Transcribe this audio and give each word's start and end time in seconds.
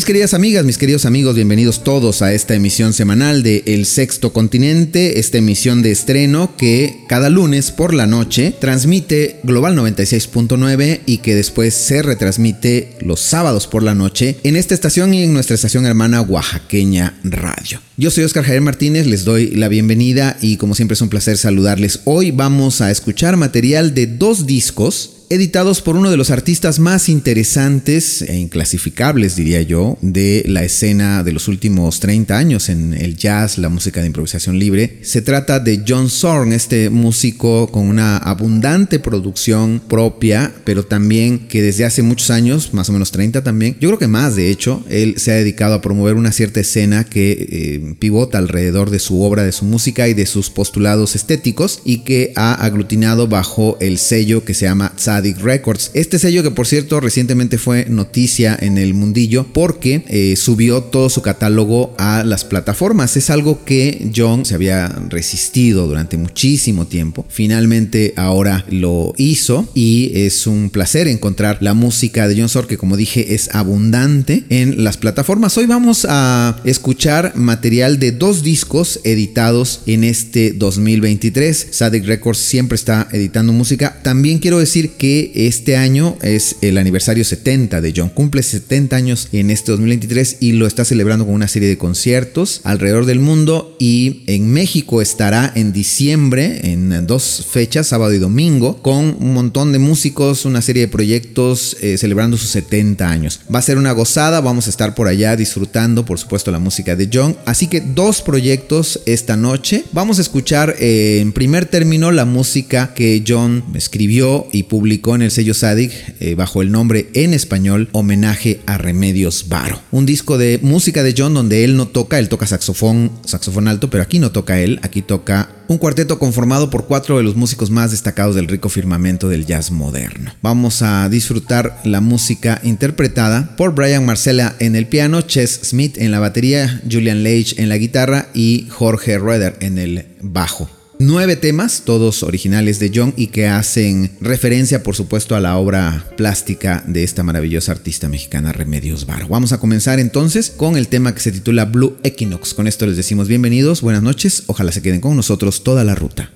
Mis 0.00 0.06
queridas 0.06 0.32
amigas, 0.32 0.64
mis 0.64 0.78
queridos 0.78 1.04
amigos, 1.04 1.34
bienvenidos 1.34 1.84
todos 1.84 2.22
a 2.22 2.32
esta 2.32 2.54
emisión 2.54 2.94
semanal 2.94 3.42
de 3.42 3.62
El 3.66 3.84
Sexto 3.84 4.32
Continente, 4.32 5.20
esta 5.20 5.36
emisión 5.36 5.82
de 5.82 5.90
estreno 5.90 6.56
que 6.56 7.04
cada 7.06 7.28
lunes 7.28 7.70
por 7.70 7.92
la 7.92 8.06
noche 8.06 8.54
transmite 8.58 9.40
Global 9.42 9.76
96.9 9.76 11.00
y 11.04 11.18
que 11.18 11.34
después 11.34 11.74
se 11.74 12.00
retransmite 12.00 12.96
los 13.02 13.20
sábados 13.20 13.66
por 13.66 13.82
la 13.82 13.94
noche 13.94 14.38
en 14.42 14.56
esta 14.56 14.72
estación 14.72 15.12
y 15.12 15.22
en 15.24 15.34
nuestra 15.34 15.54
estación 15.54 15.84
hermana 15.84 16.22
Oaxaqueña 16.22 17.20
Radio. 17.22 17.82
Yo 17.98 18.10
soy 18.10 18.24
Oscar 18.24 18.44
Javier 18.44 18.62
Martínez, 18.62 19.06
les 19.06 19.26
doy 19.26 19.48
la 19.48 19.68
bienvenida 19.68 20.38
y 20.40 20.56
como 20.56 20.74
siempre 20.74 20.94
es 20.94 21.02
un 21.02 21.10
placer 21.10 21.36
saludarles. 21.36 22.00
Hoy 22.06 22.30
vamos 22.30 22.80
a 22.80 22.90
escuchar 22.90 23.36
material 23.36 23.92
de 23.92 24.06
dos 24.06 24.46
discos 24.46 25.19
editados 25.30 25.80
por 25.80 25.94
uno 25.94 26.10
de 26.10 26.16
los 26.16 26.32
artistas 26.32 26.80
más 26.80 27.08
interesantes 27.08 28.20
e 28.22 28.36
inclasificables, 28.36 29.36
diría 29.36 29.62
yo, 29.62 29.96
de 30.00 30.42
la 30.48 30.64
escena 30.64 31.22
de 31.22 31.30
los 31.30 31.46
últimos 31.46 32.00
30 32.00 32.36
años 32.36 32.68
en 32.68 32.94
el 32.94 33.16
jazz, 33.16 33.56
la 33.56 33.68
música 33.68 34.00
de 34.00 34.08
improvisación 34.08 34.58
libre. 34.58 34.98
Se 35.02 35.22
trata 35.22 35.60
de 35.60 35.84
John 35.86 36.10
Zorn, 36.10 36.52
este 36.52 36.90
músico 36.90 37.68
con 37.68 37.86
una 37.86 38.16
abundante 38.16 38.98
producción 38.98 39.80
propia, 39.86 40.52
pero 40.64 40.84
también 40.84 41.46
que 41.46 41.62
desde 41.62 41.84
hace 41.84 42.02
muchos 42.02 42.30
años, 42.30 42.74
más 42.74 42.88
o 42.88 42.92
menos 42.92 43.12
30 43.12 43.44
también, 43.44 43.76
yo 43.80 43.88
creo 43.90 44.00
que 44.00 44.08
más 44.08 44.34
de 44.34 44.50
hecho, 44.50 44.84
él 44.90 45.14
se 45.18 45.30
ha 45.30 45.36
dedicado 45.36 45.74
a 45.74 45.80
promover 45.80 46.16
una 46.16 46.32
cierta 46.32 46.58
escena 46.58 47.04
que 47.04 47.30
eh, 47.32 47.94
pivota 48.00 48.38
alrededor 48.38 48.90
de 48.90 48.98
su 48.98 49.22
obra, 49.22 49.44
de 49.44 49.52
su 49.52 49.64
música 49.64 50.08
y 50.08 50.14
de 50.14 50.26
sus 50.26 50.50
postulados 50.50 51.14
estéticos 51.14 51.82
y 51.84 51.98
que 51.98 52.32
ha 52.34 52.52
aglutinado 52.54 53.28
bajo 53.28 53.78
el 53.80 53.98
sello 53.98 54.44
que 54.44 54.54
se 54.54 54.64
llama 54.64 54.92
Records. 55.20 55.90
Este 55.94 56.18
sello 56.18 56.42
que 56.42 56.50
por 56.50 56.66
cierto 56.66 57.00
recientemente 57.00 57.58
fue 57.58 57.86
noticia 57.88 58.56
en 58.60 58.78
el 58.78 58.94
mundillo 58.94 59.46
porque 59.52 60.04
eh, 60.08 60.34
subió 60.36 60.82
todo 60.82 61.10
su 61.10 61.22
catálogo 61.22 61.94
a 61.98 62.24
las 62.24 62.44
plataformas. 62.44 63.16
Es 63.16 63.30
algo 63.30 63.64
que 63.64 64.10
John 64.14 64.44
se 64.44 64.54
había 64.54 64.88
resistido 65.08 65.86
durante 65.86 66.16
muchísimo 66.16 66.86
tiempo. 66.86 67.26
Finalmente 67.28 68.14
ahora 68.16 68.64
lo 68.70 69.12
hizo 69.16 69.68
y 69.74 70.12
es 70.14 70.46
un 70.46 70.70
placer 70.70 71.06
encontrar 71.08 71.58
la 71.60 71.74
música 71.74 72.26
de 72.26 72.36
John 72.38 72.48
Sor 72.48 72.66
que 72.66 72.78
como 72.78 72.96
dije 72.96 73.34
es 73.34 73.54
abundante 73.54 74.44
en 74.48 74.82
las 74.84 74.96
plataformas. 74.96 75.56
Hoy 75.58 75.66
vamos 75.66 76.06
a 76.08 76.60
escuchar 76.64 77.36
material 77.36 77.98
de 77.98 78.12
dos 78.12 78.42
discos 78.42 79.00
editados 79.04 79.80
en 79.86 80.04
este 80.04 80.52
2023. 80.52 81.68
Sadik 81.70 82.06
Records 82.06 82.38
siempre 82.38 82.76
está 82.76 83.08
editando 83.12 83.52
música. 83.52 83.98
También 84.02 84.38
quiero 84.38 84.58
decir 84.58 84.92
que 84.92 85.09
este 85.34 85.76
año 85.76 86.16
es 86.22 86.56
el 86.60 86.78
aniversario 86.78 87.24
70 87.24 87.80
de 87.80 87.92
John. 87.96 88.10
Cumple 88.10 88.42
70 88.42 88.96
años 88.96 89.28
en 89.32 89.50
este 89.50 89.72
2023 89.72 90.38
y 90.40 90.52
lo 90.52 90.66
está 90.66 90.84
celebrando 90.84 91.24
con 91.26 91.34
una 91.34 91.48
serie 91.48 91.68
de 91.68 91.78
conciertos 91.78 92.60
alrededor 92.64 93.06
del 93.06 93.20
mundo 93.20 93.76
y 93.78 94.22
en 94.26 94.52
México 94.52 95.02
estará 95.02 95.52
en 95.54 95.72
diciembre 95.72 96.72
en 96.72 97.06
dos 97.06 97.46
fechas, 97.50 97.88
sábado 97.88 98.12
y 98.12 98.18
domingo, 98.18 98.82
con 98.82 99.16
un 99.18 99.34
montón 99.34 99.72
de 99.72 99.78
músicos, 99.78 100.44
una 100.44 100.62
serie 100.62 100.82
de 100.82 100.88
proyectos 100.88 101.76
eh, 101.80 101.98
celebrando 101.98 102.36
sus 102.36 102.50
70 102.50 103.08
años. 103.08 103.40
Va 103.52 103.58
a 103.58 103.62
ser 103.62 103.78
una 103.78 103.92
gozada, 103.92 104.40
vamos 104.40 104.66
a 104.66 104.70
estar 104.70 104.94
por 104.94 105.08
allá 105.08 105.36
disfrutando, 105.36 106.04
por 106.04 106.18
supuesto, 106.18 106.50
la 106.50 106.58
música 106.58 106.96
de 106.96 107.08
John. 107.12 107.36
Así 107.46 107.66
que 107.66 107.80
dos 107.80 108.22
proyectos 108.22 109.00
esta 109.06 109.36
noche. 109.36 109.84
Vamos 109.92 110.18
a 110.18 110.22
escuchar 110.22 110.76
eh, 110.78 111.18
en 111.20 111.32
primer 111.32 111.66
término 111.66 112.12
la 112.12 112.24
música 112.24 112.94
que 112.94 113.22
John 113.26 113.64
escribió 113.74 114.46
y 114.52 114.64
publicó 114.64 114.99
en 115.08 115.22
el 115.22 115.30
sello 115.30 115.54
Sadig 115.54 115.90
eh, 116.20 116.34
bajo 116.34 116.62
el 116.62 116.70
nombre 116.70 117.08
en 117.14 117.34
español 117.34 117.88
Homenaje 117.92 118.60
a 118.66 118.78
Remedios 118.78 119.48
Varo. 119.48 119.80
Un 119.90 120.06
disco 120.06 120.38
de 120.38 120.60
música 120.62 121.02
de 121.02 121.14
John 121.16 121.34
donde 121.34 121.64
él 121.64 121.76
no 121.76 121.88
toca, 121.88 122.18
él 122.18 122.28
toca 122.28 122.46
saxofón, 122.46 123.10
saxofón 123.24 123.66
alto, 123.66 123.90
pero 123.90 124.02
aquí 124.02 124.18
no 124.18 124.30
toca 124.30 124.60
él, 124.60 124.78
aquí 124.82 125.02
toca 125.02 125.48
un 125.68 125.78
cuarteto 125.78 126.18
conformado 126.18 126.68
por 126.68 126.86
cuatro 126.86 127.16
de 127.16 127.22
los 127.22 127.34
músicos 127.34 127.70
más 127.70 127.92
destacados 127.92 128.34
del 128.34 128.48
rico 128.48 128.68
firmamento 128.68 129.28
del 129.28 129.46
jazz 129.46 129.70
moderno. 129.70 130.32
Vamos 130.42 130.82
a 130.82 131.08
disfrutar 131.08 131.80
la 131.84 132.00
música 132.00 132.60
interpretada 132.62 133.56
por 133.56 133.74
Brian 133.74 134.04
Marcella 134.04 134.54
en 134.58 134.76
el 134.76 134.86
piano, 134.86 135.22
Chess 135.22 135.60
Smith 135.64 135.96
en 135.98 136.10
la 136.10 136.20
batería, 136.20 136.82
Julian 136.90 137.22
Leitch 137.22 137.58
en 137.58 137.68
la 137.68 137.78
guitarra 137.78 138.28
y 138.34 138.66
Jorge 138.68 139.18
Rueder 139.18 139.56
en 139.60 139.78
el 139.78 140.06
bajo 140.20 140.68
nueve 141.00 141.34
temas, 141.34 141.82
todos 141.86 142.22
originales 142.22 142.78
de 142.78 142.92
John 142.94 143.14
y 143.16 143.28
que 143.28 143.48
hacen 143.48 144.12
referencia, 144.20 144.82
por 144.82 144.94
supuesto, 144.94 145.34
a 145.34 145.40
la 145.40 145.56
obra 145.56 146.06
plástica 146.16 146.84
de 146.86 147.02
esta 147.02 147.22
maravillosa 147.22 147.72
artista 147.72 148.08
mexicana 148.08 148.52
Remedios 148.52 149.06
Varo. 149.06 149.26
Vamos 149.26 149.52
a 149.52 149.58
comenzar 149.58 149.98
entonces 149.98 150.50
con 150.50 150.76
el 150.76 150.88
tema 150.88 151.14
que 151.14 151.20
se 151.20 151.32
titula 151.32 151.64
Blue 151.64 151.96
Equinox. 152.02 152.52
Con 152.52 152.66
esto 152.66 152.86
les 152.86 152.96
decimos 152.96 153.28
bienvenidos, 153.28 153.80
buenas 153.80 154.02
noches, 154.02 154.44
ojalá 154.46 154.72
se 154.72 154.82
queden 154.82 155.00
con 155.00 155.16
nosotros 155.16 155.64
toda 155.64 155.84
la 155.84 155.94
ruta. 155.94 156.30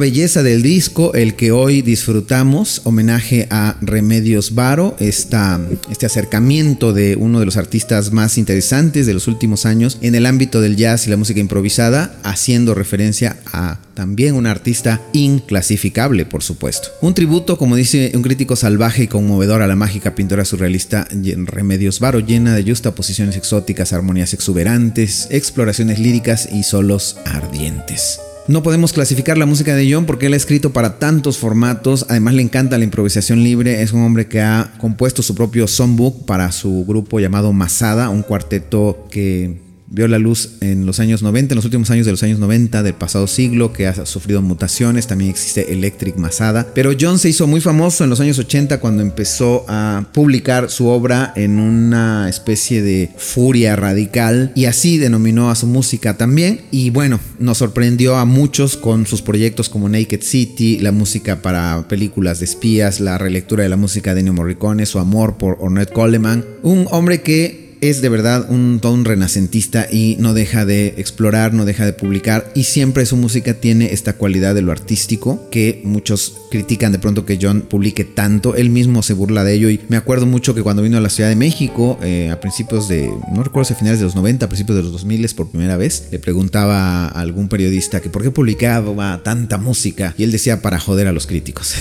Belleza 0.00 0.42
del 0.42 0.62
disco, 0.62 1.14
el 1.14 1.34
que 1.34 1.52
hoy 1.52 1.82
disfrutamos, 1.82 2.80
homenaje 2.84 3.46
a 3.50 3.76
Remedios 3.80 4.56
Varo, 4.56 4.96
esta, 4.98 5.60
este 5.90 6.06
acercamiento 6.06 6.92
de 6.92 7.14
uno 7.14 7.38
de 7.38 7.44
los 7.44 7.56
artistas 7.56 8.10
más 8.10 8.38
interesantes 8.38 9.06
de 9.06 9.14
los 9.14 9.28
últimos 9.28 9.66
años 9.66 9.98
en 10.00 10.16
el 10.16 10.26
ámbito 10.26 10.60
del 10.60 10.76
jazz 10.76 11.06
y 11.06 11.10
la 11.10 11.16
música 11.16 11.38
improvisada, 11.38 12.16
haciendo 12.24 12.74
referencia 12.74 13.36
a 13.52 13.78
también 13.94 14.34
un 14.34 14.46
artista 14.46 15.02
inclasificable, 15.12 16.24
por 16.24 16.42
supuesto. 16.42 16.88
Un 17.02 17.14
tributo, 17.14 17.58
como 17.58 17.76
dice 17.76 18.10
un 18.14 18.22
crítico 18.22 18.56
salvaje 18.56 19.02
y 19.02 19.08
conmovedor 19.08 19.60
a 19.60 19.66
la 19.66 19.76
mágica 19.76 20.14
pintora 20.14 20.46
surrealista 20.46 21.06
Remedios 21.44 22.00
Varo, 22.00 22.20
llena 22.20 22.56
de 22.56 22.64
justa 22.64 22.94
posiciones 22.94 23.36
exóticas, 23.36 23.92
armonías 23.92 24.32
exuberantes, 24.32 25.28
exploraciones 25.30 25.98
líricas 25.98 26.48
y 26.50 26.62
solos 26.62 27.18
ardientes. 27.26 28.20
No 28.50 28.64
podemos 28.64 28.92
clasificar 28.92 29.38
la 29.38 29.46
música 29.46 29.76
de 29.76 29.88
John 29.92 30.06
porque 30.06 30.26
él 30.26 30.32
ha 30.32 30.36
escrito 30.36 30.72
para 30.72 30.98
tantos 30.98 31.38
formatos, 31.38 32.06
además 32.08 32.34
le 32.34 32.42
encanta 32.42 32.78
la 32.78 32.82
improvisación 32.82 33.44
libre, 33.44 33.80
es 33.80 33.92
un 33.92 34.02
hombre 34.02 34.26
que 34.26 34.40
ha 34.40 34.72
compuesto 34.78 35.22
su 35.22 35.36
propio 35.36 35.68
songbook 35.68 36.26
para 36.26 36.50
su 36.50 36.84
grupo 36.84 37.20
llamado 37.20 37.52
Masada, 37.52 38.08
un 38.08 38.22
cuarteto 38.22 39.06
que 39.08 39.69
vio 39.90 40.06
la 40.08 40.18
luz 40.18 40.50
en 40.60 40.86
los 40.86 41.00
años 41.00 41.22
90, 41.22 41.52
en 41.52 41.56
los 41.56 41.64
últimos 41.64 41.90
años 41.90 42.06
de 42.06 42.12
los 42.12 42.22
años 42.22 42.38
90 42.38 42.82
del 42.82 42.94
pasado 42.94 43.26
siglo, 43.26 43.72
que 43.72 43.88
ha 43.88 44.06
sufrido 44.06 44.40
mutaciones, 44.40 45.06
también 45.06 45.30
existe 45.30 45.72
Electric 45.72 46.16
Masada, 46.16 46.68
pero 46.74 46.92
John 46.98 47.18
se 47.18 47.28
hizo 47.28 47.46
muy 47.46 47.60
famoso 47.60 48.04
en 48.04 48.10
los 48.10 48.20
años 48.20 48.38
80 48.38 48.78
cuando 48.80 49.02
empezó 49.02 49.64
a 49.68 50.06
publicar 50.12 50.70
su 50.70 50.86
obra 50.86 51.32
en 51.36 51.58
una 51.58 52.28
especie 52.28 52.82
de 52.82 53.10
furia 53.16 53.76
radical 53.76 54.52
y 54.54 54.66
así 54.66 54.98
denominó 54.98 55.50
a 55.50 55.56
su 55.56 55.66
música 55.66 56.16
también. 56.16 56.60
Y 56.70 56.90
bueno, 56.90 57.18
nos 57.38 57.58
sorprendió 57.58 58.16
a 58.16 58.24
muchos 58.24 58.76
con 58.76 59.06
sus 59.06 59.22
proyectos 59.22 59.68
como 59.68 59.88
Naked 59.88 60.22
City, 60.22 60.78
la 60.78 60.92
música 60.92 61.42
para 61.42 61.86
películas 61.88 62.38
de 62.38 62.44
espías, 62.44 63.00
la 63.00 63.18
relectura 63.18 63.64
de 63.64 63.68
la 63.68 63.76
música 63.76 64.14
de 64.14 64.20
Ennio 64.20 64.34
Morricone, 64.34 64.86
su 64.86 64.98
amor 64.98 65.36
por 65.36 65.56
Ornette 65.60 65.92
Coleman, 65.92 66.44
un 66.62 66.86
hombre 66.90 67.22
que 67.22 67.69
es 67.80 68.02
de 68.02 68.08
verdad 68.08 68.46
un, 68.50 68.80
todo 68.80 68.92
un 68.92 69.04
renacentista 69.04 69.86
y 69.90 70.16
no 70.18 70.34
deja 70.34 70.64
de 70.64 70.94
explorar, 70.98 71.54
no 71.54 71.64
deja 71.64 71.84
de 71.84 71.92
publicar 71.92 72.50
y 72.54 72.64
siempre 72.64 73.06
su 73.06 73.16
música 73.16 73.54
tiene 73.54 73.92
esta 73.92 74.14
cualidad 74.14 74.54
de 74.54 74.62
lo 74.62 74.72
artístico 74.72 75.48
que 75.50 75.80
muchos 75.84 76.36
critican 76.50 76.92
de 76.92 76.98
pronto 76.98 77.24
que 77.24 77.38
John 77.40 77.62
publique 77.62 78.04
tanto, 78.04 78.54
él 78.54 78.70
mismo 78.70 79.02
se 79.02 79.14
burla 79.14 79.44
de 79.44 79.54
ello 79.54 79.70
y 79.70 79.80
me 79.88 79.96
acuerdo 79.96 80.26
mucho 80.26 80.54
que 80.54 80.62
cuando 80.62 80.82
vino 80.82 80.98
a 80.98 81.00
la 81.00 81.08
Ciudad 81.08 81.28
de 81.28 81.36
México 81.36 81.98
eh, 82.02 82.30
a 82.30 82.40
principios 82.40 82.88
de, 82.88 83.10
no 83.32 83.42
recuerdo 83.42 83.66
si 83.66 83.74
a 83.74 83.76
finales 83.76 84.00
de 84.00 84.06
los 84.06 84.14
90, 84.14 84.46
a 84.46 84.48
principios 84.48 84.76
de 84.76 84.82
los 84.82 84.92
2000 84.92 85.20
por 85.36 85.50
primera 85.50 85.76
vez, 85.76 86.08
le 86.10 86.18
preguntaba 86.18 87.06
a 87.06 87.20
algún 87.20 87.48
periodista 87.48 88.00
que 88.00 88.08
por 88.08 88.22
qué 88.22 88.30
publicaba 88.30 89.20
tanta 89.22 89.58
música 89.58 90.14
y 90.16 90.24
él 90.24 90.32
decía 90.32 90.62
para 90.62 90.80
joder 90.80 91.06
a 91.08 91.12
los 91.12 91.26
críticos. 91.26 91.74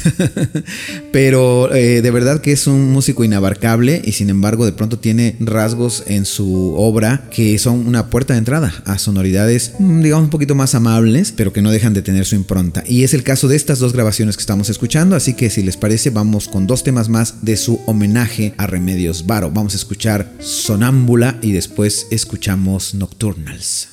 Pero 1.12 1.74
eh, 1.74 2.01
de 2.01 2.12
verdad 2.12 2.41
que 2.41 2.51
es 2.51 2.68
un 2.68 2.91
músico 2.91 3.24
inabarcable 3.24 4.01
y 4.03 4.12
sin 4.12 4.29
embargo 4.29 4.65
de 4.65 4.74
pronto 4.74 5.00
tiene 5.00 5.36
rasgos 5.39 5.88
en 6.08 6.25
su 6.25 6.75
obra 6.77 7.27
que 7.31 7.58
son 7.60 7.88
una 7.88 8.10
puerta 8.10 8.34
de 8.34 8.39
entrada 8.39 8.74
a 8.86 8.98
sonoridades, 8.98 9.74
mm, 9.79 10.01
digamos, 10.01 10.25
un 10.25 10.29
poquito 10.29 10.55
más 10.55 10.75
amables, 10.75 11.34
pero 11.36 11.53
que 11.53 11.62
no 11.62 11.72
dejan 11.72 11.93
de 11.93 12.01
tener 12.01 12.25
su 12.25 12.36
impronta. 12.36 12.84
Y 12.88 13.03
es 13.03 13.13
el 13.13 13.24
caso 13.24 13.48
de 13.48 13.55
estas 13.55 13.79
dos 13.79 13.93
grabaciones 13.93 14.38
que 14.38 14.41
estamos 14.41 14.69
escuchando, 14.69 15.15
así 15.15 15.34
que 15.34 15.50
si 15.50 15.63
les 15.63 15.77
parece, 15.77 16.10
vamos 16.10 16.48
con 16.48 16.67
dos 16.67 16.84
temas 16.84 17.10
más 17.10 17.36
de 17.41 17.58
su 17.58 17.81
homenaje 17.86 18.53
a 18.58 18.67
Remedios 18.67 19.25
Varo. 19.25 19.51
Vamos 19.51 19.74
a 19.74 19.77
escuchar 19.77 20.31
Sonámbula 20.39 21.38
y 21.41 21.51
después 21.51 22.08
escuchamos 22.12 22.93
Nocturnals. 22.93 23.88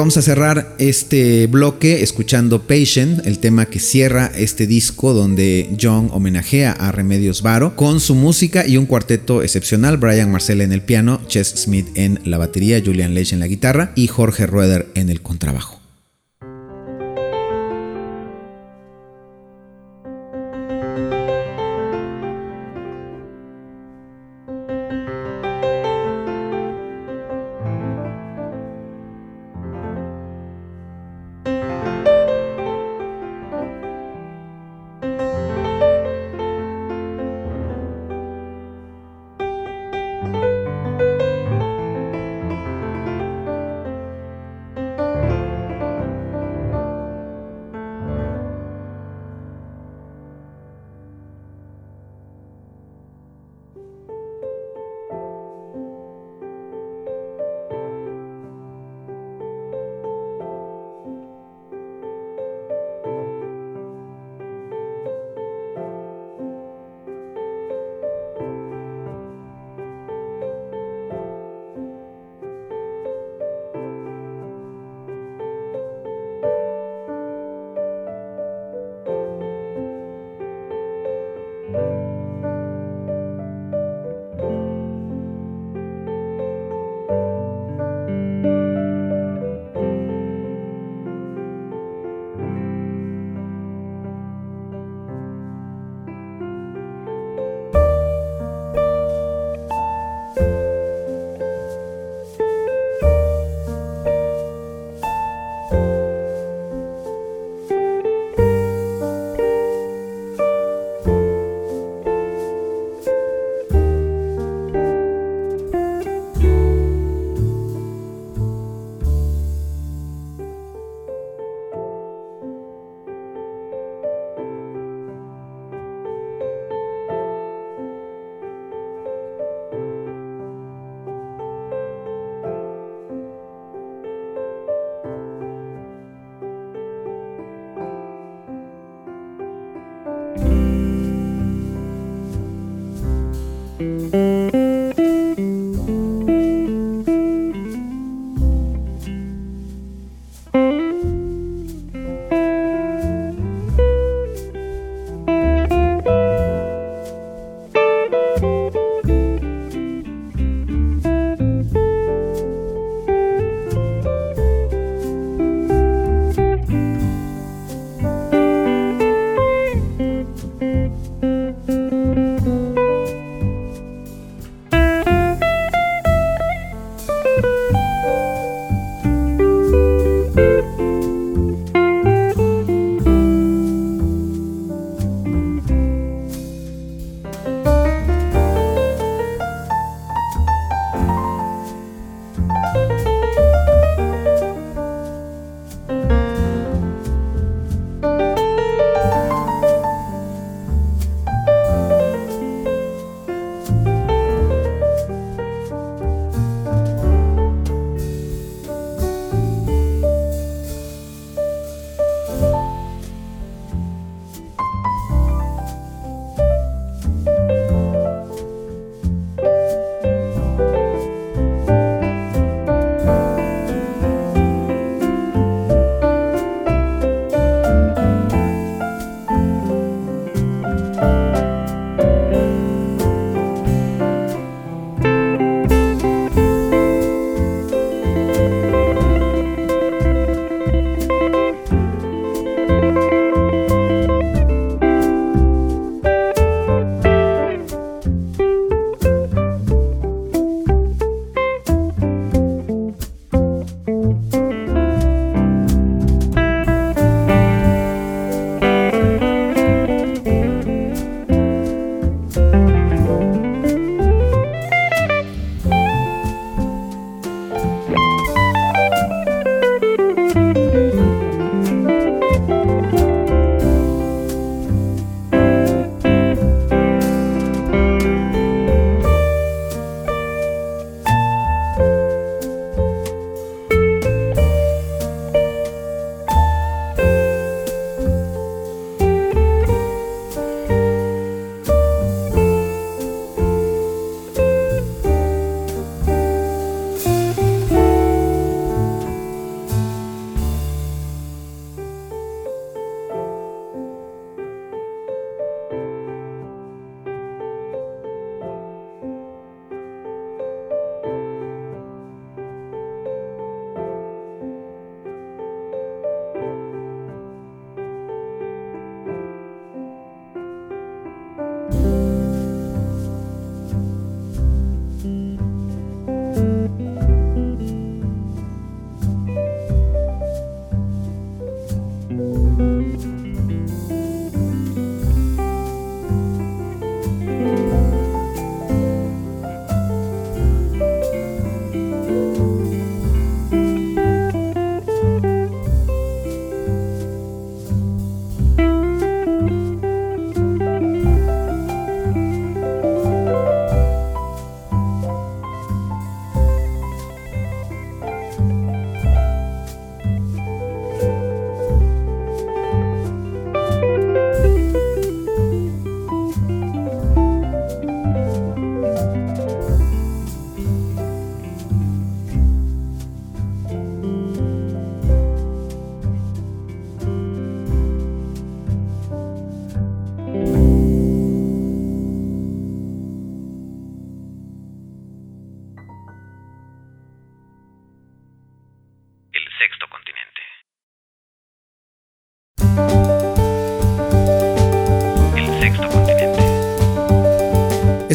Vamos 0.00 0.16
a 0.16 0.22
cerrar 0.22 0.74
este 0.78 1.46
bloque 1.46 2.02
escuchando 2.02 2.62
Patient, 2.62 3.26
el 3.26 3.38
tema 3.38 3.66
que 3.66 3.78
cierra 3.78 4.32
este 4.34 4.66
disco 4.66 5.12
donde 5.12 5.76
John 5.78 6.08
homenajea 6.10 6.72
a 6.72 6.90
Remedios 6.90 7.42
Varo 7.42 7.76
con 7.76 8.00
su 8.00 8.14
música 8.14 8.66
y 8.66 8.78
un 8.78 8.86
cuarteto 8.86 9.42
excepcional, 9.42 9.98
Brian 9.98 10.32
Marcella 10.32 10.64
en 10.64 10.72
el 10.72 10.80
piano, 10.80 11.20
Chess 11.26 11.48
Smith 11.48 11.88
en 11.96 12.18
la 12.24 12.38
batería, 12.38 12.80
Julian 12.82 13.12
Leitch 13.12 13.34
en 13.34 13.40
la 13.40 13.46
guitarra 13.46 13.92
y 13.94 14.06
Jorge 14.06 14.46
Rueder 14.46 14.88
en 14.94 15.10
el 15.10 15.20
contrabajo. 15.20 15.79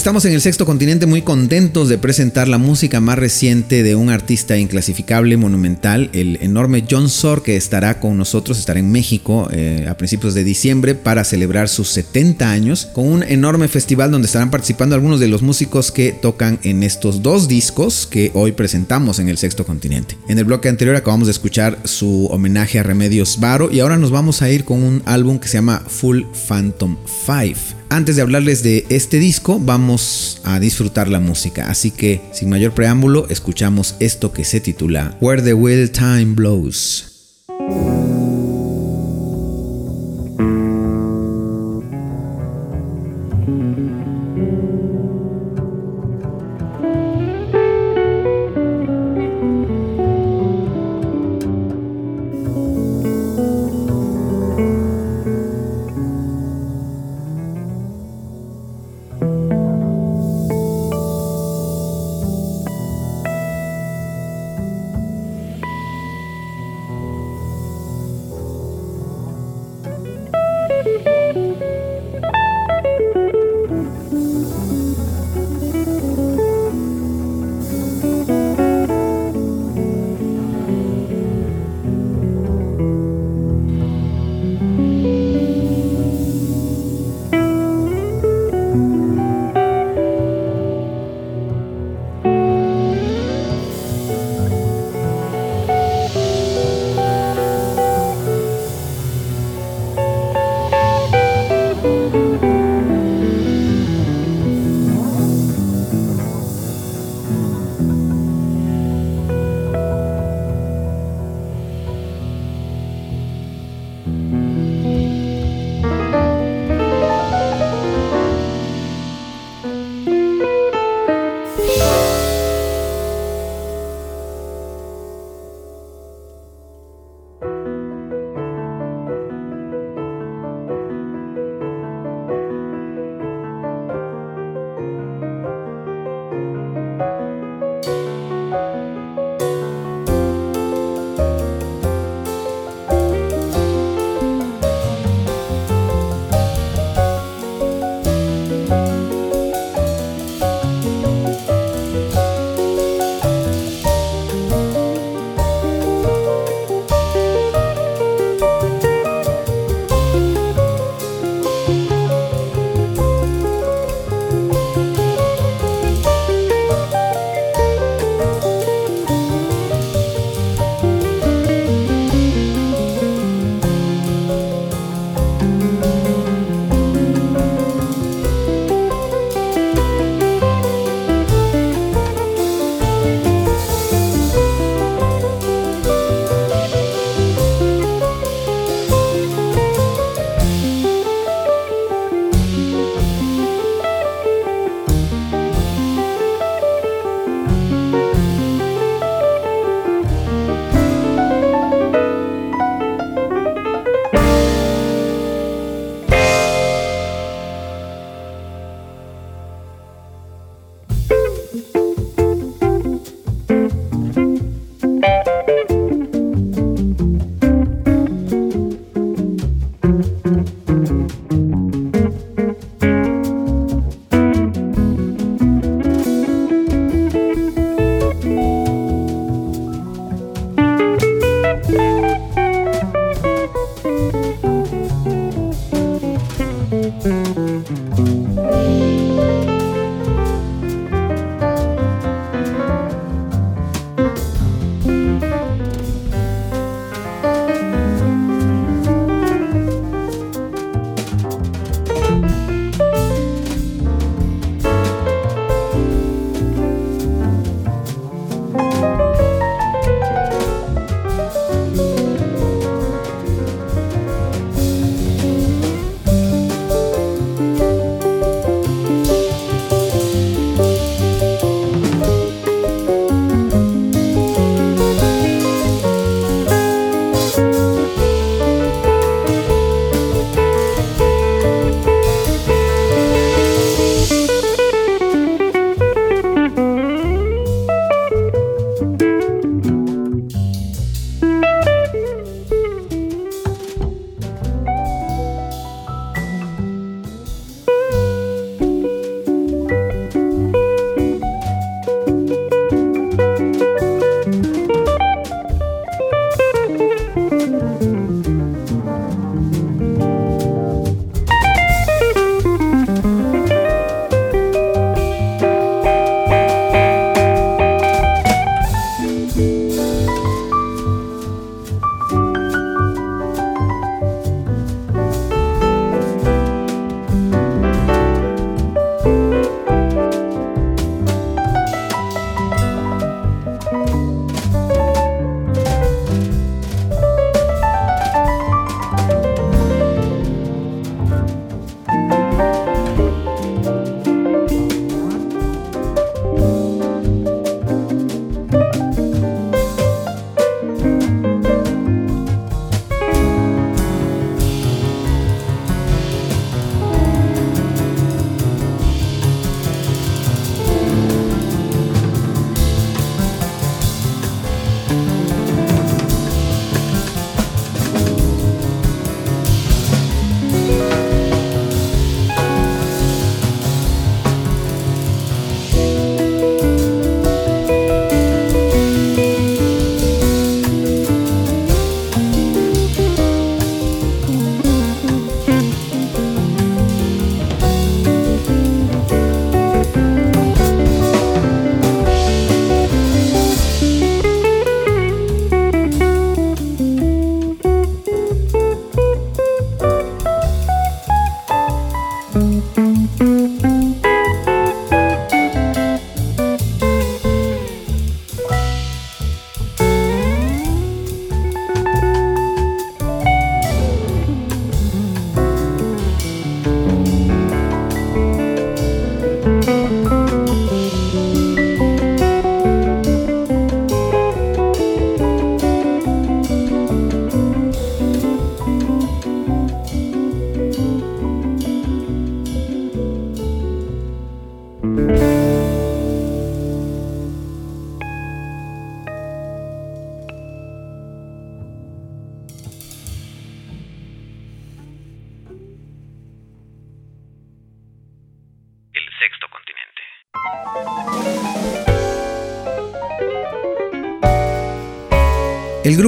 Estamos 0.05 0.25
en 0.25 0.33
el 0.33 0.41
sexto 0.41 0.67
continente 0.67 1.07
muy 1.07 1.23
contentos 1.23 1.89
de 1.89 1.97
presentar 1.97 2.47
la 2.47 2.59
música 2.59 3.01
más 3.01 3.17
reciente 3.17 3.81
de 3.81 3.95
un 3.95 4.11
artista 4.11 4.55
inclasificable, 4.55 5.35
monumental, 5.35 6.11
el 6.13 6.37
enorme 6.43 6.83
John 6.87 7.09
Sor, 7.09 7.41
que 7.41 7.55
estará 7.55 7.99
con 7.99 8.15
nosotros, 8.15 8.59
estará 8.59 8.79
en 8.79 8.91
México 8.91 9.49
eh, 9.51 9.87
a 9.89 9.97
principios 9.97 10.35
de 10.35 10.43
diciembre 10.43 10.93
para 10.93 11.23
celebrar 11.23 11.69
sus 11.69 11.89
70 11.89 12.51
años, 12.51 12.85
con 12.85 13.07
un 13.07 13.23
enorme 13.23 13.67
festival 13.67 14.11
donde 14.11 14.27
estarán 14.27 14.51
participando 14.51 14.93
algunos 14.93 15.19
de 15.19 15.27
los 15.27 15.41
músicos 15.41 15.91
que 15.91 16.11
tocan 16.11 16.59
en 16.61 16.83
estos 16.83 17.23
dos 17.23 17.47
discos 17.47 18.05
que 18.05 18.29
hoy 18.35 18.51
presentamos 18.51 19.17
en 19.17 19.27
el 19.27 19.39
sexto 19.39 19.65
continente. 19.65 20.19
En 20.27 20.37
el 20.37 20.45
bloque 20.45 20.69
anterior 20.69 20.95
acabamos 20.95 21.25
de 21.25 21.31
escuchar 21.31 21.79
su 21.83 22.27
homenaje 22.27 22.77
a 22.77 22.83
Remedios 22.83 23.39
Varo 23.39 23.71
y 23.71 23.79
ahora 23.79 23.97
nos 23.97 24.11
vamos 24.11 24.43
a 24.43 24.51
ir 24.51 24.65
con 24.65 24.83
un 24.83 25.01
álbum 25.07 25.39
que 25.39 25.47
se 25.47 25.57
llama 25.57 25.81
Full 25.87 26.25
Phantom 26.47 26.95
5. 27.25 27.74
Antes 27.89 28.15
de 28.15 28.21
hablarles 28.21 28.63
de 28.63 28.85
este 28.89 29.19
disco, 29.19 29.59
vamos 29.59 30.41
a 30.43 30.59
disfrutar 30.59 31.07
la 31.07 31.19
música, 31.19 31.69
así 31.69 31.91
que 31.91 32.21
sin 32.33 32.49
mayor 32.49 32.73
preámbulo, 32.73 33.27
escuchamos 33.29 33.95
esto 33.99 34.33
que 34.33 34.43
se 34.43 34.59
titula 34.59 35.17
Where 35.21 35.41
the 35.41 35.53
Will 35.53 35.89
Time 35.91 36.33
Blows. 36.35 37.11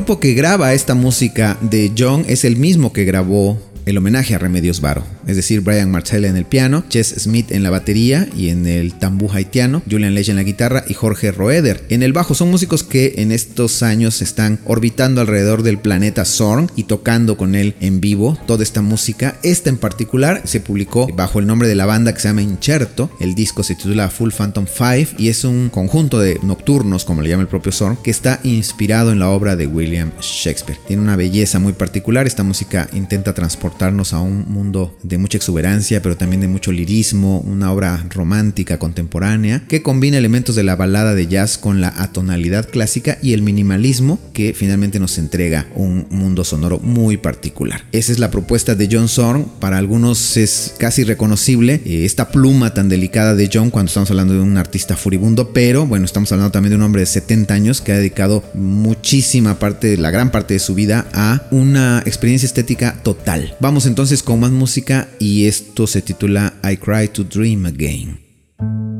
Grupo 0.07 0.21
que 0.21 0.33
graba 0.35 0.73
esta 0.73 0.95
música 0.95 1.57
de 1.59 1.91
John 1.97 2.23
es 2.29 2.45
el 2.45 2.55
mismo 2.55 2.93
que 2.93 3.03
grabó 3.03 3.59
el 3.85 3.97
homenaje 3.97 4.35
a 4.35 4.37
Remedios 4.37 4.79
Varo, 4.79 5.03
es 5.27 5.35
decir, 5.35 5.61
Brian 5.61 5.91
Marcella 5.91 6.29
en 6.29 6.37
el 6.37 6.45
piano, 6.45 6.85
Chess 6.89 7.15
Smith 7.19 7.51
en 7.51 7.63
la 7.63 7.69
batería 7.69 8.27
y 8.35 8.49
en 8.49 8.65
el 8.65 8.93
tambú 8.93 9.29
haitiano, 9.31 9.83
Julian 9.89 10.15
Lege 10.15 10.31
en 10.31 10.37
la 10.37 10.43
guitarra 10.43 10.83
y 10.87 10.93
Jorge 10.93 11.31
Roeder 11.31 11.85
en 11.89 12.01
el 12.01 12.13
bajo. 12.13 12.33
Son 12.33 12.49
músicos 12.49 12.83
que 12.83 13.15
en 13.17 13.31
estos 13.31 13.83
años 13.83 14.21
están 14.21 14.59
orbitando 14.65 15.21
alrededor 15.21 15.63
del 15.63 15.79
planeta 15.79 16.25
Zorn 16.25 16.71
y 16.75 16.83
tocando 16.83 17.37
con 17.37 17.55
él 17.55 17.75
en 17.81 17.99
vivo 17.99 18.37
toda 18.47 18.63
esta 18.63 18.81
música. 18.81 19.37
Esta 19.43 19.69
en 19.69 19.77
particular 19.77 20.41
se 20.45 20.61
publicó 20.61 21.07
bajo 21.13 21.39
el 21.39 21.47
nombre 21.47 21.67
de 21.67 21.75
la 21.75 21.85
banda 21.85 22.13
que 22.13 22.21
se 22.21 22.29
llama 22.29 22.41
Incerto. 22.41 23.09
El 23.19 23.35
disco 23.35 23.63
se 23.63 23.75
titula 23.75 24.09
Full 24.09 24.31
Phantom 24.31 24.65
5 24.65 25.17
y 25.17 25.29
es 25.29 25.43
un 25.43 25.69
conjunto 25.69 26.19
de 26.19 26.39
nocturnos, 26.43 27.03
como 27.03 27.21
le 27.21 27.29
llama 27.29 27.43
el 27.43 27.49
propio 27.49 27.71
Zorn, 27.71 27.97
que 27.97 28.11
está 28.11 28.39
inspirado 28.43 29.11
en 29.11 29.19
la 29.19 29.29
obra 29.29 29.55
de 29.55 29.67
William 29.67 30.11
Shakespeare. 30.21 30.79
Tiene 30.87 31.01
una 31.01 31.17
belleza 31.17 31.59
muy 31.59 31.73
particular. 31.73 32.27
Esta 32.27 32.43
música 32.43 32.89
intenta 32.93 33.33
transportar 33.33 33.93
a 34.11 34.19
un 34.19 34.45
mundo 34.47 34.97
de 35.03 35.16
mucha 35.17 35.37
exuberancia, 35.37 36.01
pero 36.01 36.17
también 36.17 36.41
de 36.41 36.47
mucho 36.47 36.71
lirismo, 36.71 37.39
una 37.39 37.71
obra 37.71 38.05
romántica 38.09 38.79
contemporánea 38.79 39.63
que 39.67 39.81
combina 39.81 40.17
elementos 40.17 40.55
de 40.55 40.63
la 40.63 40.75
balada 40.75 41.15
de 41.15 41.27
jazz 41.27 41.57
con 41.57 41.81
la 41.81 41.93
atonalidad 41.97 42.69
clásica 42.69 43.17
y 43.21 43.33
el 43.33 43.41
minimalismo 43.41 44.19
que 44.33 44.53
finalmente 44.53 44.99
nos 44.99 45.17
entrega 45.17 45.67
un 45.75 46.07
mundo 46.09 46.43
sonoro 46.43 46.79
muy 46.79 47.17
particular. 47.17 47.83
Esa 47.91 48.11
es 48.11 48.19
la 48.19 48.31
propuesta 48.31 48.75
de 48.75 48.89
John 48.91 49.09
Zorn, 49.09 49.45
para 49.59 49.77
algunos 49.77 50.37
es 50.37 50.75
casi 50.77 51.03
reconocible 51.03 51.81
eh, 51.85 52.05
esta 52.05 52.29
pluma 52.29 52.73
tan 52.73 52.89
delicada 52.89 53.35
de 53.35 53.49
John 53.51 53.69
cuando 53.69 53.87
estamos 53.87 54.09
hablando 54.11 54.33
de 54.33 54.41
un 54.41 54.57
artista 54.57 54.95
furibundo, 54.95 55.53
pero 55.53 55.85
bueno, 55.85 56.05
estamos 56.05 56.31
hablando 56.31 56.51
también 56.51 56.71
de 56.71 56.75
un 56.77 56.83
hombre 56.83 57.01
de 57.01 57.07
70 57.07 57.53
años 57.53 57.81
que 57.81 57.91
ha 57.91 57.97
dedicado 57.97 58.43
muchísima 58.53 59.59
parte, 59.59 59.97
la 59.97 60.11
gran 60.11 60.31
parte 60.31 60.53
de 60.53 60.59
su 60.59 60.75
vida 60.75 61.07
a 61.13 61.47
una 61.51 62.01
experiencia 62.05 62.45
estética 62.45 62.97
total. 63.03 63.55
Vamos 63.59 63.85
entonces 63.85 64.23
con 64.23 64.39
más 64.39 64.51
música 64.51 65.06
y 65.19 65.45
esto 65.45 65.87
se 65.87 66.01
titula 66.01 66.53
I 66.63 66.77
Cry 66.77 67.07
to 67.09 67.23
Dream 67.23 67.65
Again. 67.65 68.96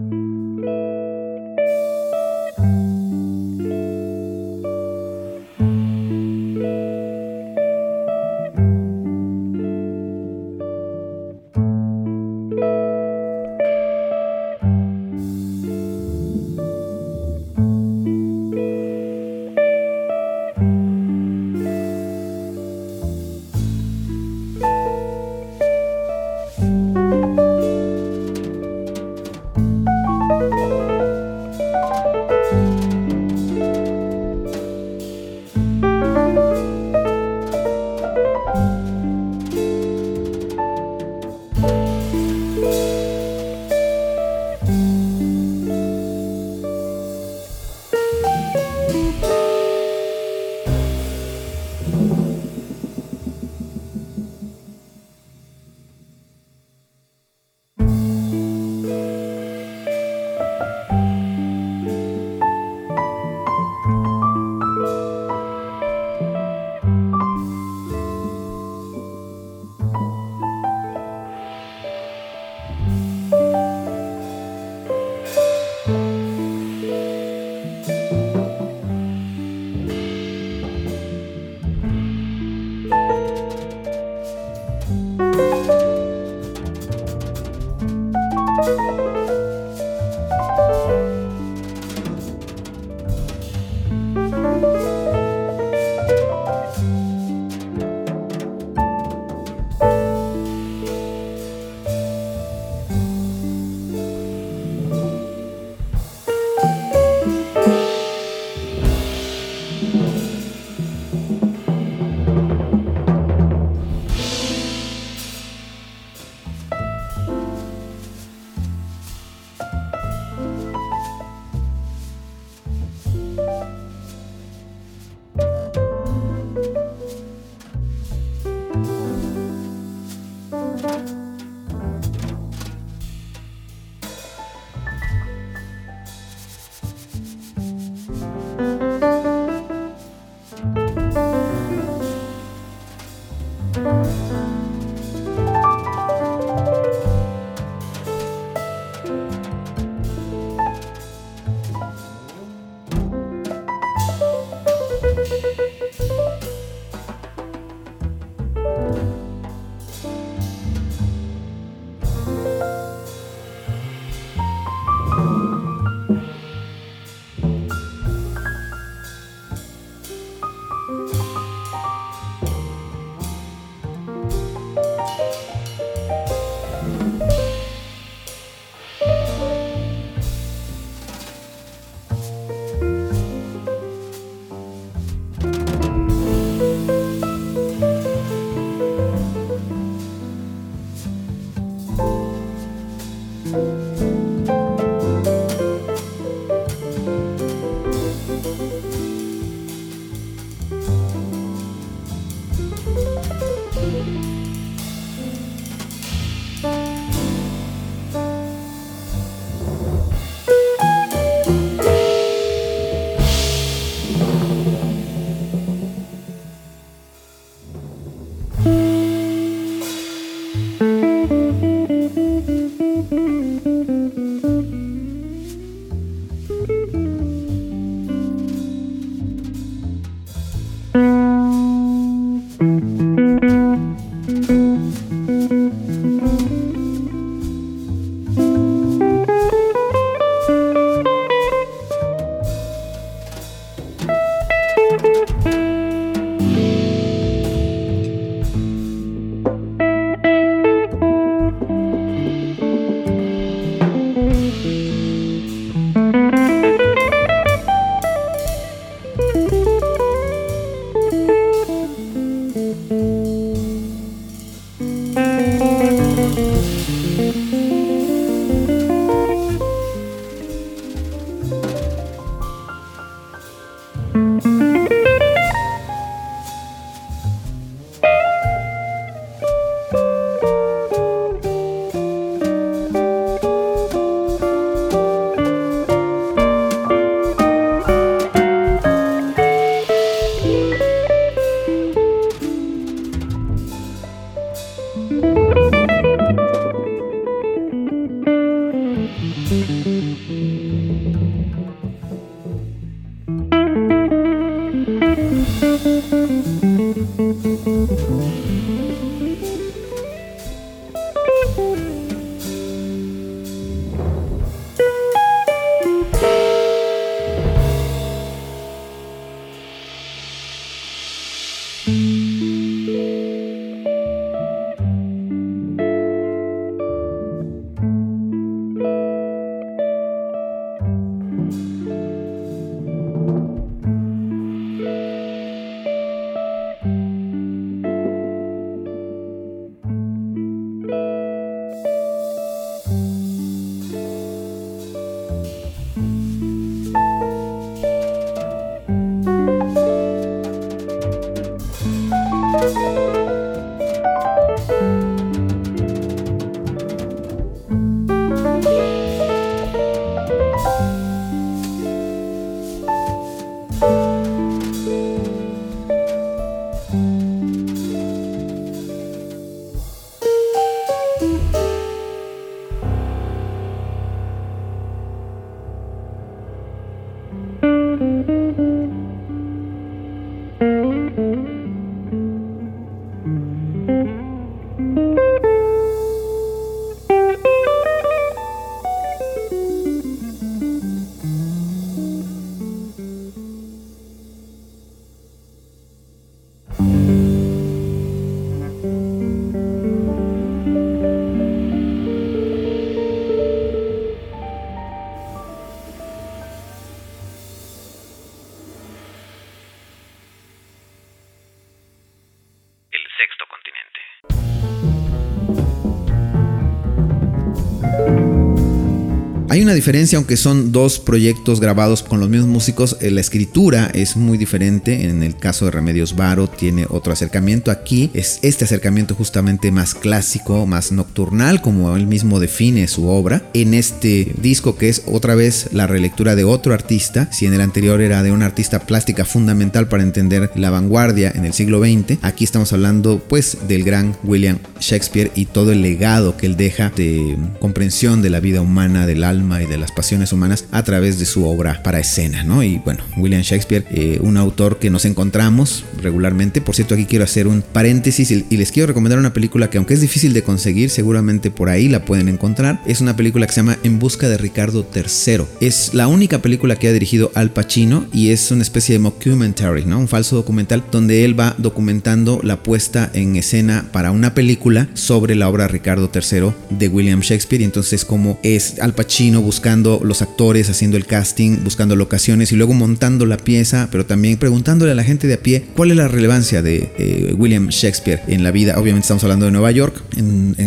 Una 419.68 419.74
diferencia, 419.74 420.16
aunque 420.16 420.38
son 420.38 420.72
dos 420.72 420.98
proyectos 420.98 421.60
grabados 421.60 422.02
con 422.02 422.22
los 422.22 422.30
mismos 422.30 422.48
músicos, 422.48 422.96
eh, 423.02 423.12
la 423.12 423.20
escritura 423.20 423.92
es 423.94 424.16
muy 424.16 424.38
diferente. 424.38 425.10
En 425.10 425.24
el 425.24 425.36
caso 425.36 425.66
de 425.66 425.72
Remedios 425.72 426.16
Varo 426.16 426.48
tiene 426.48 426.86
otro 426.88 427.12
acercamiento. 427.12 427.70
Aquí 427.70 428.10
es 428.14 428.40
este 428.44 428.64
acercamiento 428.64 429.14
justamente 429.14 429.70
más 429.74 429.94
clásico, 429.94 430.66
más 430.66 430.94
nocturnal, 430.94 431.62
como 431.62 431.94
él 431.98 432.08
mismo 432.08 432.40
define 432.40 432.88
su 432.88 433.10
obra. 433.10 433.44
En 433.54 433.74
este 433.74 434.32
disco 434.42 434.78
que 434.78 434.88
es 434.88 435.04
otra 435.06 435.36
vez 435.36 435.68
la 435.74 435.86
relectura 435.86 436.38
de 436.38 436.46
otro 436.46 436.74
artista, 436.74 437.30
si 437.34 437.46
en 437.46 437.54
el 437.54 437.60
anterior 437.60 438.00
era 438.00 438.24
de 438.24 438.32
una 438.32 438.46
artista 438.46 438.80
plástica 438.80 439.26
fundamental 439.26 439.90
para 439.90 440.04
entender 440.04 440.50
la 440.56 440.70
vanguardia 440.70 441.34
en 441.36 441.44
el 441.44 441.52
siglo 441.52 441.82
XX, 441.82 442.20
aquí 442.22 442.46
estamos 442.46 442.72
hablando 442.72 443.22
pues 443.28 443.58
del 443.68 443.84
gran 443.84 444.16
William 444.24 444.60
Shakespeare 444.80 445.34
y 445.36 445.44
todo 445.44 445.74
el 445.74 445.82
legado 445.82 446.38
que 446.38 446.46
él 446.46 446.56
deja 446.56 446.90
de 446.96 447.38
comprensión 447.60 448.22
de 448.22 448.30
la 448.30 448.40
vida 448.40 448.62
humana, 448.62 449.06
del 449.06 449.26
alma 449.26 449.57
y 449.62 449.66
de 449.66 449.78
las 449.78 449.92
pasiones 449.92 450.34
humanas 450.34 450.66
a 450.72 450.84
través 450.84 451.20
de 451.20 451.26
su 451.26 451.46
obra 451.46 451.82
para 451.84 452.00
escena, 452.00 452.44
¿no? 452.44 452.64
Y 452.64 452.78
bueno, 452.78 453.04
William 453.18 453.42
Shakespeare, 453.42 453.86
eh, 453.92 454.20
un 454.22 454.38
autor 454.38 454.80
que 454.80 454.90
nos 454.90 455.06
encontramos 455.06 455.84
regularmente. 456.02 456.62
Por 456.62 456.76
cierto, 456.76 456.94
aquí 456.96 457.06
quiero 457.06 457.26
hacer 457.26 457.48
un 457.48 457.62
paréntesis 457.62 458.32
y 458.32 458.58
les 458.58 458.72
quiero 458.72 458.88
recomendar 458.88 459.20
una 459.20 459.34
película 459.34 459.70
que 459.70 459.78
aunque 459.78 459.94
es 459.94 460.02
difícil 460.02 460.34
de 460.34 460.44
conseguir, 460.44 460.90
seguramente 460.90 461.52
por 461.52 461.70
ahí 461.70 461.90
la 461.90 462.06
pueden 462.06 462.28
encontrar. 462.28 462.82
Es 462.86 463.02
una 463.02 463.16
película 463.16 463.48
que 463.48 463.54
se 463.54 463.62
llama 463.62 463.78
En 463.84 464.00
busca 464.00 464.30
de 464.30 464.38
Ricardo 464.38 464.86
III. 464.94 465.44
Es 465.62 465.94
la 465.94 466.08
única 466.08 466.42
película 466.42 466.76
que 466.76 466.88
ha 466.88 466.94
dirigido 466.94 467.32
Al 467.36 467.52
Pacino 467.52 468.08
y 468.14 468.30
es 468.30 468.52
una 468.52 468.62
especie 468.62 468.94
de 468.94 469.00
mockumentary, 469.00 469.86
¿no? 469.86 470.00
Un 470.00 470.08
falso 470.08 470.36
documental 470.36 470.84
donde 470.92 471.26
él 471.26 471.40
va 471.40 471.56
documentando 471.58 472.40
la 472.44 472.64
puesta 472.64 473.10
en 473.14 473.36
escena 473.36 473.90
para 473.92 474.12
una 474.12 474.34
película 474.34 474.90
sobre 474.94 475.36
la 475.36 475.50
obra 475.50 475.68
Ricardo 475.68 476.10
III 476.14 476.52
de 476.70 476.88
William 476.88 477.22
Shakespeare 477.22 477.62
y 477.62 477.66
entonces 477.66 478.06
como 478.06 478.40
es 478.44 478.80
Al 478.80 478.94
Pacino 478.94 479.42
buscando 479.48 480.02
los 480.04 480.22
actores, 480.22 480.70
haciendo 480.70 480.98
el 480.98 481.06
casting, 481.06 481.64
buscando 481.64 481.96
locaciones 481.96 482.52
y 482.52 482.58
luego 482.58 482.74
montando 482.74 483.26
la 483.26 483.38
pieza, 483.38 483.88
pero 483.90 484.06
también 484.06 484.38
preguntándole 484.38 484.92
a 484.92 484.96
la 484.96 485.06
gente 485.06 485.26
de 485.26 485.36
a 485.36 485.40
pie 485.40 485.64
cuál 485.74 485.92
es 485.92 485.96
la 485.96 486.10
relevancia 486.10 486.62
de 486.62 486.92
eh, 486.98 487.34
William 487.38 487.70
Shakespeare 487.70 488.22
en 488.28 488.44
la 488.44 488.52
vida. 488.52 488.78
Obviamente 488.78 489.06
estamos 489.06 489.24
hablando 489.24 489.46
de 489.46 489.52
Nueva 489.52 489.72
York. 489.72 490.04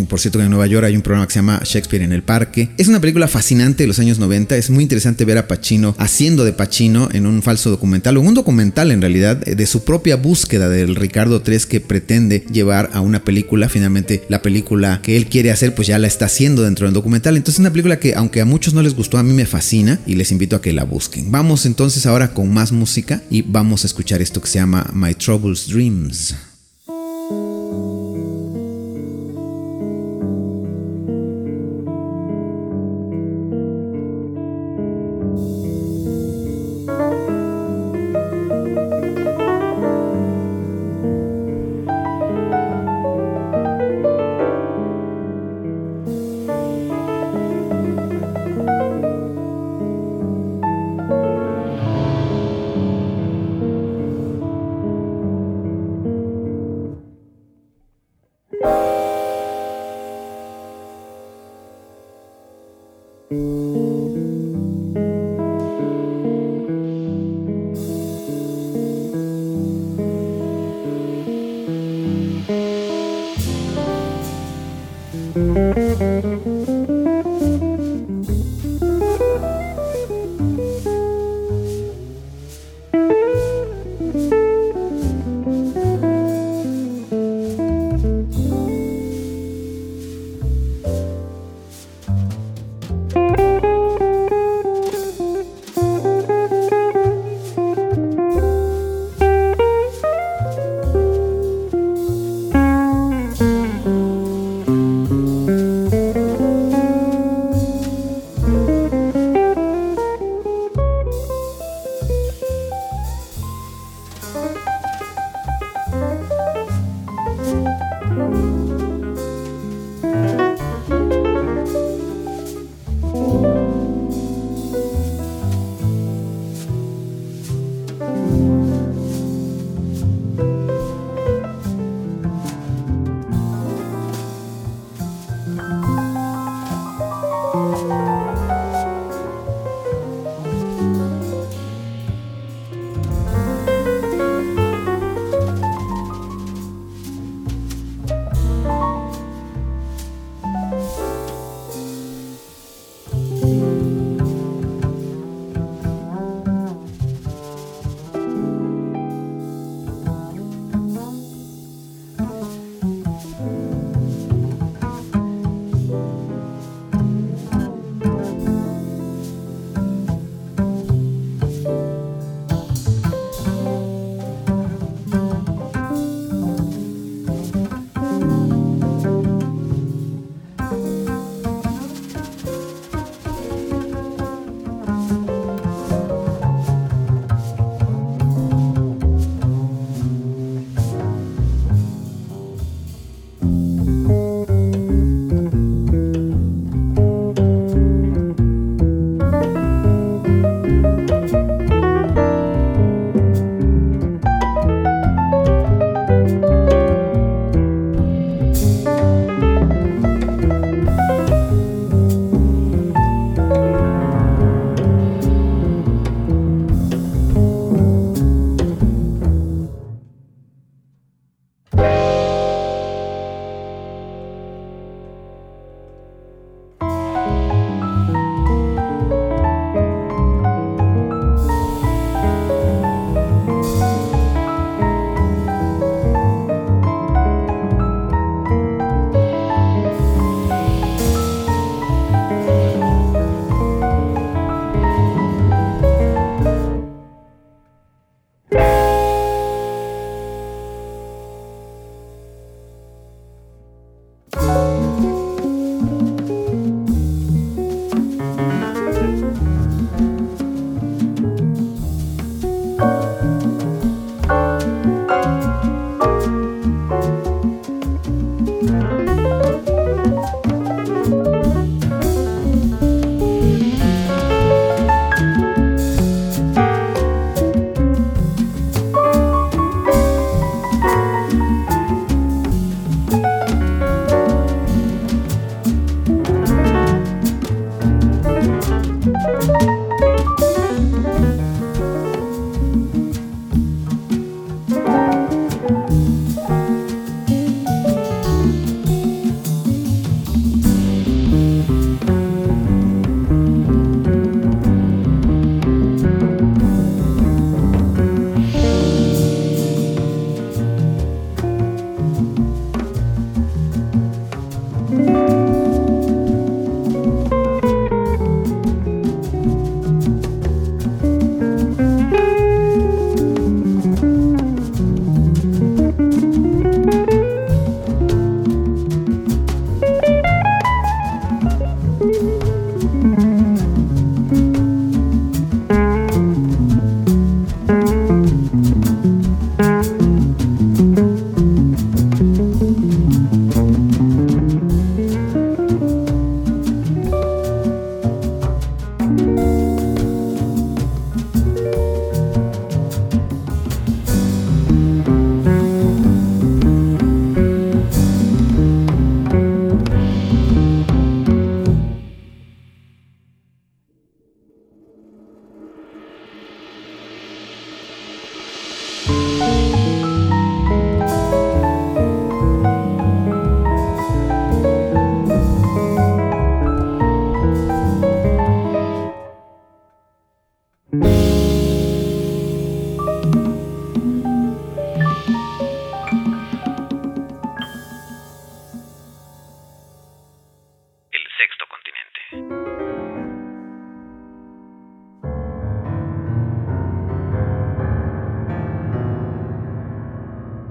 Por 0.09 0.19
cierto, 0.19 0.39
que 0.39 0.47
en 0.47 0.51
Nueva 0.51 0.67
York 0.67 0.87
hay 0.87 0.97
un 0.97 1.03
programa 1.03 1.27
que 1.27 1.35
se 1.35 1.41
llama 1.41 1.61
Shakespeare 1.63 2.03
en 2.03 2.13
el 2.13 2.23
Parque. 2.23 2.71
Es 2.79 2.89
una 2.89 3.03
película 3.03 3.29
fascinante 3.29 3.83
de 3.83 3.87
los 3.87 3.99
años 3.99 4.19
90. 4.19 4.57
Es 4.57 4.71
muy 4.71 4.83
interesante 4.83 5.27
ver 5.27 5.37
a 5.37 5.47
Pacino 5.47 5.95
haciendo 5.99 6.47
de 6.47 6.55
Pacino 6.55 7.11
en 7.13 7.27
un 7.27 7.43
falso 7.43 7.69
documental, 7.69 8.17
o 8.17 8.23
un 8.23 8.33
documental 8.33 8.93
en 8.93 9.03
realidad, 9.03 9.37
de 9.37 9.67
su 9.67 9.85
propia 9.85 10.17
búsqueda 10.17 10.71
del 10.71 10.97
Ricardo 10.97 11.43
III 11.47 11.59
que 11.69 11.81
pretende 11.81 12.47
llevar 12.51 12.89
a 12.95 13.03
una 13.03 13.25
película. 13.25 13.69
Finalmente, 13.69 14.23
la 14.31 14.41
película 14.41 15.01
que 15.03 15.19
él 15.19 15.27
quiere 15.27 15.51
hacer, 15.51 15.75
pues 15.75 15.87
ya 15.87 15.99
la 15.99 16.07
está 16.07 16.25
haciendo 16.25 16.63
dentro 16.63 16.87
del 16.87 16.95
documental. 16.95 17.37
Entonces, 17.37 17.57
es 17.57 17.61
una 17.61 17.73
película 17.73 17.99
que, 17.99 18.15
aunque 18.15 18.41
a 18.41 18.47
muchos 18.47 18.70
no 18.75 18.83
les 18.83 18.95
gustó, 18.95 19.19
a 19.19 19.23
mí 19.23 19.33
me 19.33 19.47
fascina 19.47 19.99
y 20.07 20.15
les 20.15 20.33
invito 20.33 20.57
a 20.57 20.63
que 20.63 20.73
la 20.73 20.85
busquen. 20.85 21.31
Vamos 21.31 21.67
entonces 21.67 22.07
ahora 22.07 22.35
con 22.35 22.53
más 22.53 22.73
música 22.73 23.23
y 23.31 23.43
vamos 23.43 23.85
a 23.85 23.87
escuchar 23.87 24.23
esto 24.23 24.41
que 24.41 24.49
se 24.49 24.59
llama 24.59 24.91
My 24.93 25.15
Troubles 25.15 25.69
Dreams. 25.69 26.50